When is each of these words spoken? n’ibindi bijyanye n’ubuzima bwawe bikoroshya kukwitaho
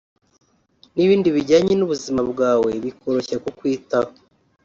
n’ibindi 0.95 1.27
bijyanye 1.35 1.73
n’ubuzima 1.75 2.21
bwawe 2.31 2.71
bikoroshya 2.83 3.37
kukwitaho 3.43 4.11